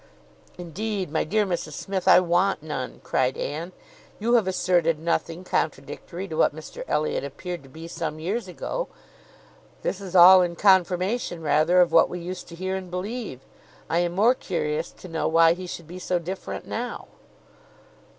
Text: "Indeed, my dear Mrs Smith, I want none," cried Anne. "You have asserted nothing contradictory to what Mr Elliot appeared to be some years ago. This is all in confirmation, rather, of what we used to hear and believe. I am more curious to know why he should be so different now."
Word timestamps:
"Indeed, 0.57 1.11
my 1.11 1.23
dear 1.23 1.45
Mrs 1.45 1.73
Smith, 1.73 2.07
I 2.07 2.19
want 2.19 2.63
none," 2.63 3.01
cried 3.03 3.37
Anne. 3.37 3.71
"You 4.17 4.33
have 4.33 4.47
asserted 4.47 4.97
nothing 4.97 5.43
contradictory 5.43 6.27
to 6.27 6.33
what 6.35 6.55
Mr 6.55 6.83
Elliot 6.87 7.23
appeared 7.23 7.61
to 7.61 7.69
be 7.69 7.87
some 7.87 8.17
years 8.17 8.47
ago. 8.47 8.87
This 9.83 10.01
is 10.01 10.15
all 10.15 10.41
in 10.41 10.55
confirmation, 10.55 11.43
rather, 11.43 11.81
of 11.81 11.91
what 11.91 12.09
we 12.09 12.19
used 12.19 12.47
to 12.47 12.55
hear 12.55 12.75
and 12.75 12.89
believe. 12.89 13.41
I 13.91 13.99
am 13.99 14.13
more 14.13 14.33
curious 14.33 14.89
to 14.89 15.07
know 15.07 15.27
why 15.27 15.53
he 15.53 15.67
should 15.67 15.85
be 15.87 15.99
so 15.99 16.17
different 16.17 16.65
now." 16.65 17.05